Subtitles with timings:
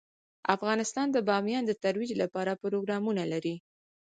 [0.55, 3.55] افغانستان د بامیان د ترویج لپاره پروګرامونه لري.